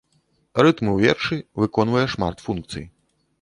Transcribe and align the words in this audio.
Рытм 0.67 0.89
у 0.93 0.95
вершы 1.01 1.37
выконвае 1.65 2.07
шмат 2.15 2.43
функцый. 2.47 2.85